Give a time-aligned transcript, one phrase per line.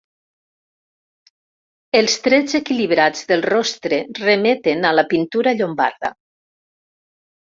[1.99, 6.13] Els trets equilibrats del rostre remeten a la pintura llombarda.